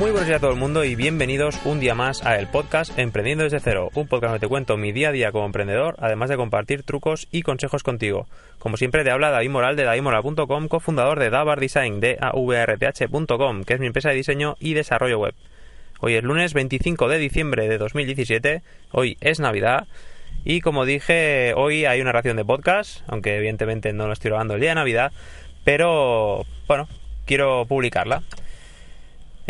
[0.00, 2.98] Muy buenos días a todo el mundo y bienvenidos un día más a el podcast
[2.98, 6.30] Emprendiendo desde cero, un podcast donde te cuento mi día a día como emprendedor, además
[6.30, 8.26] de compartir trucos y consejos contigo.
[8.58, 13.74] Como siempre te habla David Moral de davidmoral.com, cofundador de Davar Design de avrth.com, que
[13.74, 15.34] es mi empresa de diseño y desarrollo web.
[16.00, 18.62] Hoy es lunes 25 de diciembre de 2017,
[18.92, 19.86] hoy es Navidad
[20.46, 24.54] y como dije, hoy hay una ración de podcast, aunque evidentemente no lo estoy grabando
[24.54, 25.12] el día de Navidad,
[25.62, 26.88] pero bueno,
[27.26, 28.22] quiero publicarla.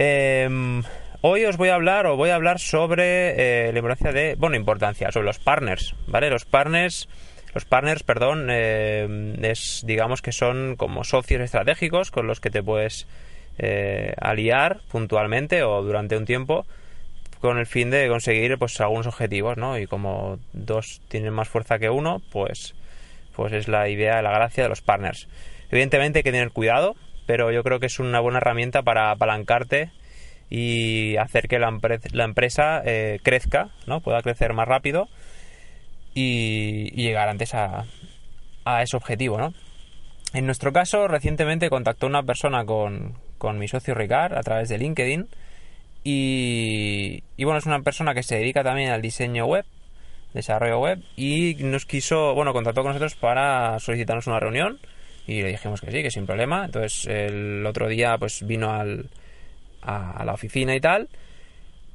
[0.03, 0.83] Em,
[1.21, 4.57] hoy os voy a hablar, o voy a hablar sobre eh, la importancia de, bueno,
[4.57, 6.31] importancia, sobre los partners, ¿vale?
[6.31, 7.07] Los partners,
[7.53, 12.63] los partners, perdón, em, es, digamos que son como socios estratégicos con los que te
[12.63, 13.07] puedes
[13.59, 16.65] eh, aliar puntualmente o durante un tiempo
[17.43, 19.77] con el fin de conseguir pues algunos objetivos, ¿no?
[19.77, 22.75] Y como dos tienen más fuerza que uno, pues,
[23.37, 25.29] pues es la idea, la gracia de los partners.
[25.71, 26.97] Evidentemente hay que tener cuidado,
[27.31, 29.93] pero yo creo que es una buena herramienta para apalancarte
[30.51, 31.69] y hacer que la,
[32.25, 34.01] empresa eh, crezca, ¿no?
[34.01, 35.07] pueda crecer más rápido
[36.13, 37.85] y, llegar antes a,
[38.83, 39.39] ese objetivo.
[39.39, 39.55] ¿no?
[40.35, 43.15] En nuestro caso, recientemente contactó una persona con,
[43.55, 45.29] mi socio Ricard a través de LinkedIn
[46.03, 49.65] y, y, bueno, es una persona que se dedica también al diseño web,
[50.35, 54.81] desarrollo web y nos quiso, bueno, contactó con nosotros para solicitarnos una reunión
[55.31, 56.65] y le dijimos que sí, que sin problema.
[56.65, 59.07] Entonces el otro día pues vino al,
[59.81, 61.09] a, la oficina y tal.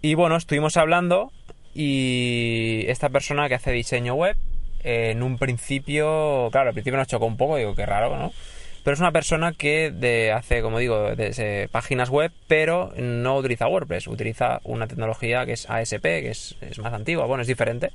[0.02, 1.32] Y bueno, estuvimos hablando
[1.74, 4.38] y esta persona que hace diseño web,
[4.84, 8.32] en un principio, claro, al principio nos chocó un poco, digo, qué raro, ¿no?
[8.84, 13.68] Pero es una persona que de, hace, como digo, de, páginas web, pero no utiliza
[13.68, 17.90] WordPress, utiliza una tecnología que es ASP, que es, es más antigua, bueno, es diferente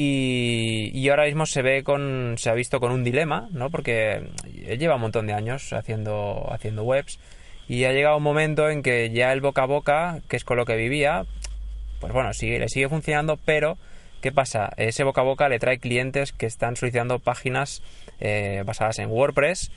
[0.00, 4.30] y, ahora mismo se ve con se ha visto con un dilema no porque
[4.66, 7.18] él lleva un montón de años haciendo haciendo webs
[7.66, 10.56] y ha llegado un momento en que ya el boca a boca que es con
[10.56, 11.24] lo que vivía
[12.00, 13.76] pues bueno sigue le sigue funcionando pero
[14.20, 17.82] qué pasa ese boca a boca le trae clientes que están solicitando páginas
[18.20, 19.72] eh, basadas en WordPress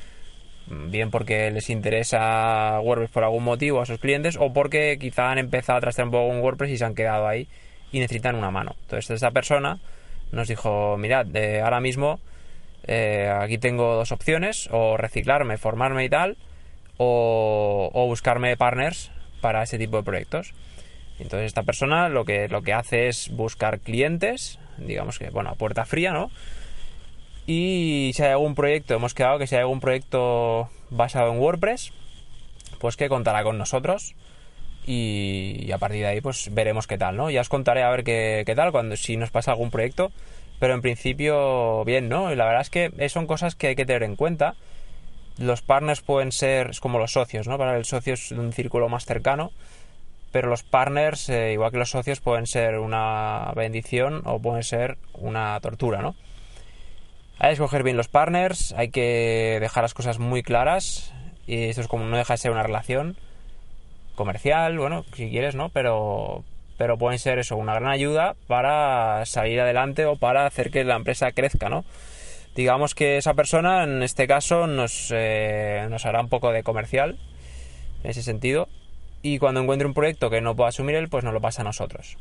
[0.67, 5.39] bien porque les interesa WordPress por algún motivo a sus clientes o porque quizá han
[5.39, 7.47] empezado a trastear un poco con WordPress y se han quedado ahí
[7.91, 8.75] y necesitan una mano.
[8.83, 9.79] Entonces esa persona
[10.31, 12.19] nos dijo, mirad, eh, ahora mismo
[12.87, 16.37] eh, aquí tengo dos opciones, o reciclarme, formarme y tal,
[16.97, 20.53] o, buscarme partners para ese tipo de proyectos.
[21.19, 25.55] Entonces esta persona lo que, lo que hace es buscar clientes, digamos que, bueno, a
[25.55, 26.31] puerta fría, ¿no?
[27.45, 31.91] Y si hay algún proyecto, hemos quedado que si hay algún proyecto basado en WordPress,
[32.79, 34.15] pues que contará con nosotros
[34.85, 37.29] y, a partir de ahí pues veremos qué tal, ¿no?
[37.29, 40.11] Ya os contaré a ver qué, tal cuando si nos pasa algún proyecto,
[40.59, 42.31] pero en principio bien, ¿no?
[42.31, 44.55] Y la verdad es que son cosas que hay que tener en cuenta.
[45.37, 47.57] Los partners pueden ser como los socios, ¿no?
[47.57, 49.51] Para el socio es un círculo más cercano,
[50.31, 54.97] pero los partners, eh, igual que los socios, pueden ser una bendición o pueden ser
[55.13, 56.15] una tortura, ¿no?
[57.39, 61.11] Hay que escoger bien los partners, hay que dejar las cosas muy claras
[61.47, 63.17] y esto es como no deja de ser una relación
[64.21, 65.69] comercial, bueno, si quieres, ¿no?
[65.69, 66.43] Pero,
[66.77, 70.95] pero pueden ser eso, una gran ayuda para salir adelante o para hacer que la
[70.95, 71.83] empresa crezca, ¿no?
[72.55, 77.17] Digamos que esa persona, en este caso, nos, eh, nos hará un poco de comercial,
[78.03, 78.67] en ese sentido,
[79.23, 81.65] y cuando encuentre un proyecto que no pueda asumir él, pues nos lo pasa a
[81.65, 82.17] nosotros.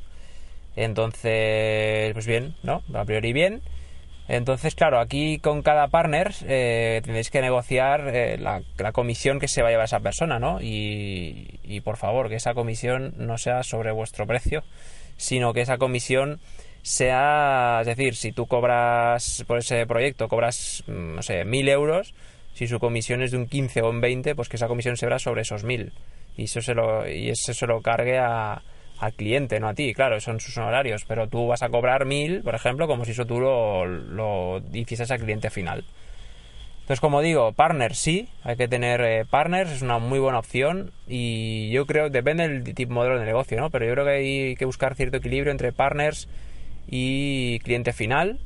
[0.75, 2.83] Entonces, pues bien, ¿no?
[2.95, 3.61] A priori bien.
[4.33, 9.61] Entonces, claro, aquí con cada partner eh, tendréis que negociar eh, la, comisión que se
[9.61, 10.61] va a llevar esa persona, ¿no?
[10.63, 14.63] Y, por favor, que esa comisión no sea sobre vuestro precio,
[15.17, 16.39] sino que esa comisión
[16.83, 22.15] sea, es decir, si tú cobras por ese proyecto, cobras, mm, no sé, mil euros,
[22.55, 25.07] si su comisión es de un 15 o un 20, pues que esa comisión se
[25.07, 25.93] verá sobre esos mil.
[26.37, 28.63] Y eso se lo, y eso se lo cargue a,
[29.01, 32.43] al cliente, no a ti, claro, son sus honorarios, pero tú vas a cobrar mil,
[32.43, 35.85] por ejemplo, como si eso tú lo, lo hicieses al cliente final.
[36.83, 40.93] Entonces, como digo, partners sí, hay que tener eh, partners, es una muy buena opción
[41.09, 43.71] y yo creo, depende del tipo modelo de negocio, ¿no?
[43.71, 46.29] Pero yo creo que hay que buscar cierto equilibrio entre partners
[46.89, 48.39] y cliente final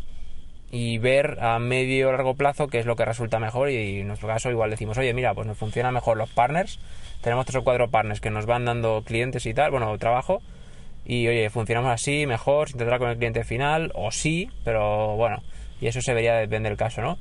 [0.74, 4.08] y ver a medio o largo plazo qué es lo que resulta mejor y en
[4.08, 6.80] nuestro caso igual decimos, oye, mira, pues nos funcionan mejor los partners,
[7.20, 10.42] tenemos tres o cuatro partners que nos van dando clientes y tal, bueno, trabajo,
[11.04, 15.44] y oye, funcionamos así, mejor, sin tratar con el cliente final, o sí, pero bueno,
[15.80, 17.18] y eso se vería, depende del caso, ¿no?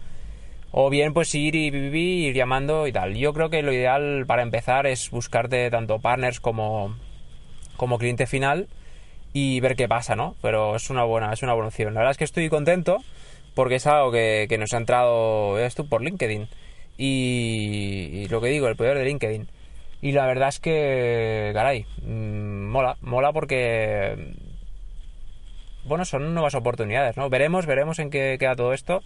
[0.71, 3.13] O bien, pues ir y vivir, ir llamando y tal.
[3.13, 6.95] Yo creo que lo ideal para empezar es buscarte tanto partners como,
[7.77, 8.67] como cliente final
[9.31, 10.35] y ver qué pasa, ¿no?
[10.41, 11.93] Pero es una buena, es una buena opción.
[11.93, 12.97] La verdad es que estoy contento
[13.55, 16.47] porque es algo que, nos ha entrado esto por LinkedIn.
[16.97, 19.47] Y, y, lo que digo, el poder de LinkedIn
[20.01, 24.35] Y la verdad es que, caray, mm, mola, mola porque,
[25.85, 27.29] bueno, son nuevas oportunidades, ¿no?
[27.29, 29.01] Veremos, veremos en qué queda todo esto,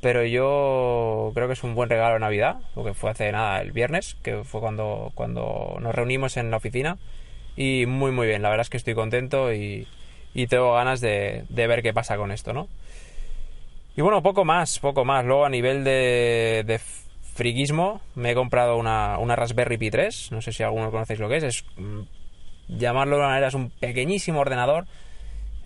[0.00, 3.72] pero yo creo que es un buen regalo de Navidad, porque fue hace nada, el
[3.72, 6.98] viernes, que fue cuando, cuando nos reunimos en la oficina,
[7.56, 9.86] y muy, muy bien, la verdad es que estoy contento y,
[10.48, 12.68] tengo ganas de, ver qué pasa con esto, ¿no?
[14.00, 15.26] Y bueno, poco más, poco más.
[15.26, 16.80] Luego a nivel de
[17.34, 21.36] friquismo, me he comprado una, Raspberry Pi 3, no sé si alguno conocéis lo que
[21.36, 22.00] es, es mm,
[22.78, 24.86] llamarlo de una manera, es un pequeñísimo ordenador,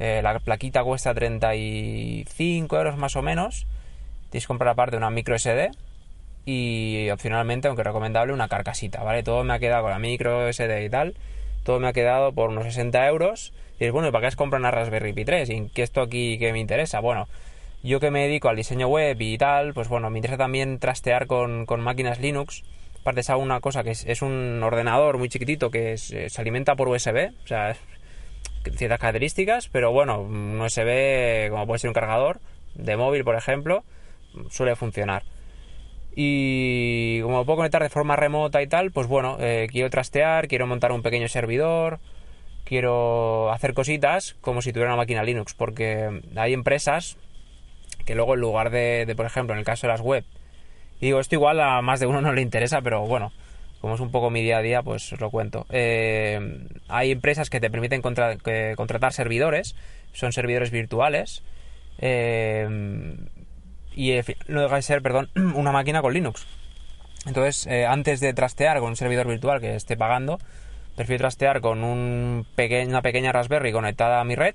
[0.01, 3.69] eh, la plaquita cuesta 35 euros más o menos,
[4.31, 5.71] tienes que comprar aparte una micro SD
[6.45, 9.23] y opcionalmente, aunque recomendable, una carcasita, ¿vale?
[9.23, 11.15] Todo me ha quedado con la micro SD y tal,
[11.63, 13.53] todo me ha quedado por unos 60 euros.
[13.79, 15.51] Y es bueno, ¿para qué es comprar una Raspberry Pi 3?
[15.51, 16.99] ¿Y qué esto aquí que me interesa?
[16.99, 17.29] Bueno,
[17.85, 21.27] yo que me dedico al diseño web y tal, pues bueno, me interesa también trastear
[21.27, 22.65] con, máquinas Linux.
[23.01, 26.89] Aparte es una cosa que es, un ordenador muy chiquitito que eh, se alimenta por
[26.89, 27.77] USB, o sea,
[28.75, 32.41] ciertas características, pero bueno, un USB como puede ser un cargador
[32.75, 33.85] de móvil, por ejemplo,
[34.49, 35.23] suele funcionar.
[36.17, 40.67] Y como puedo conectar de forma remota y tal, pues bueno, eh, quiero trastear, quiero
[40.67, 42.01] montar un pequeño servidor,
[42.65, 47.19] quiero hacer cositas como si tuviera una máquina Linux, porque hay empresas
[48.05, 50.25] que luego en lugar de, por ejemplo, en el caso de las web,
[51.01, 53.33] digo, esto igual a más de uno no le interesa, pero bueno,
[53.81, 55.67] como es un poco mi día a día, pues lo cuento.
[55.71, 59.75] Eh, hay empresas que te permiten contratar servidores,
[60.13, 61.43] son servidores virtuales,
[61.99, 62.67] eh,
[63.95, 64.13] y
[64.49, 66.47] no deja de ser, perdón, una máquina con Linux.
[67.27, 70.39] Entonces, eh, antes de trastear con un servidor virtual que esté pagando,
[70.97, 74.55] prefiero trastear con un una pequeña Raspberry conectada a mi red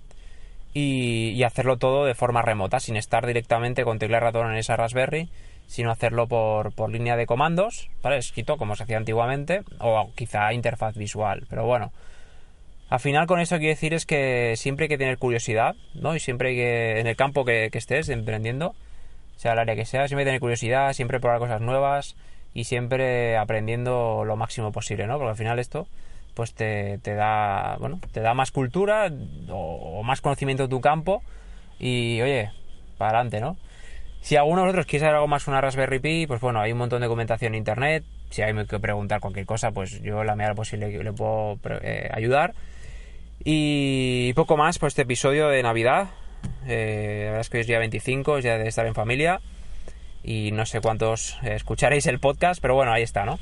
[0.73, 4.75] y, hacerlo todo de forma remota, sin estar directamente con tecla y ratón en esa
[4.75, 5.29] Raspberry,
[5.67, 8.17] sino hacerlo por, por línea de comandos, ¿vale?
[8.17, 11.91] Escrito como se hacía antiguamente, o quizá interfaz visual, pero bueno.
[12.89, 16.15] Al final con eso quiero decir es que siempre hay que tener curiosidad, ¿no?
[16.15, 18.73] Y siempre hay que, en el campo que, que estés emprendiendo,
[19.35, 22.15] sea el área que sea, siempre hay que tener curiosidad, siempre probar cosas nuevas
[22.53, 25.17] y siempre aprendiendo lo máximo posible, ¿no?
[25.17, 25.87] Porque al final esto
[26.39, 29.11] pues te, da bueno te da más cultura
[29.49, 31.21] o, más conocimiento de tu campo
[31.79, 32.49] y oye
[32.97, 33.57] para adelante no
[34.21, 36.77] si alguno de vosotros quiere saber algo más una Raspberry Pi pues bueno hay un
[36.77, 38.05] montón de documentación en internet.
[38.29, 42.53] Si hay que preguntar cualquier cosa pues yo la medida posible le puedo eh, ayudar.
[43.43, 46.07] Y poco más por este episodio de Navidad.
[46.67, 49.41] Eh, la verdad es que hoy es día 25 es de estar en familia.
[50.23, 53.39] Y no sé cuántos escucharéis el podcast pero bueno ahí está no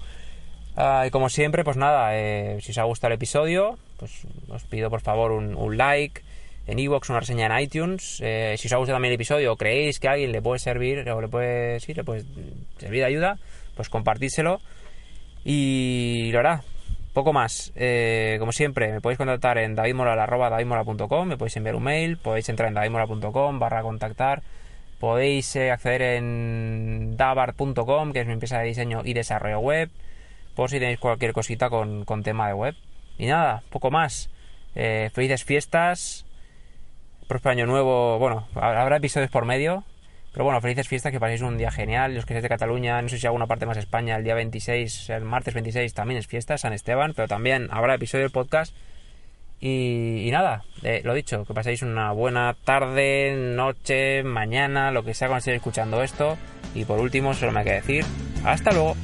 [0.80, 4.64] Ah, y como siempre, pues nada, eh, si os ha gustado el episodio, pues os
[4.66, 6.22] pido por favor un, like
[6.68, 8.22] en iVoox, una reseña en iTunes.
[8.24, 10.60] Eh, si os ha gustado también el episodio o creéis que a alguien le puede
[10.60, 12.04] servir o le puede, servir
[12.78, 13.40] de ayuda,
[13.76, 14.62] pues compartíselo.
[15.44, 16.62] Y lo hará.
[17.12, 17.74] Poco más.
[17.76, 22.70] Eh, como siempre, me podéis contactar en davidmoral.com, me podéis enviar un mail, podéis entrar
[22.70, 24.44] en davidmoral.com barra contactar,
[25.00, 29.90] podéis acceder en dabar.com, que es mi empresa de diseño y desarrollo web
[30.58, 32.76] por si tenéis cualquier cosita con, tema de web.
[33.20, 34.32] Y nada, poco más.
[34.74, 36.26] Eh, felices fiestas.
[37.28, 38.18] Próspero año nuevo.
[38.18, 39.84] Bueno, habrá episodios por medio.
[40.34, 42.16] Pero bueno, felices fiestas, que paséis un día genial.
[42.16, 45.12] Los que seáis de Cataluña, no sé si alguna parte más España, el día 26,
[45.12, 47.14] el martes 26 también es fiesta, San Esteban.
[47.16, 48.76] Pero también habrá episodio del podcast.
[49.60, 55.28] Y, nada, eh, lo dicho, que paséis una buena tarde, noche, mañana, lo que sea
[55.28, 56.36] cuando estéis escuchando esto.
[56.74, 58.04] Y por último, solo me queda decir,
[58.44, 58.96] hasta luego.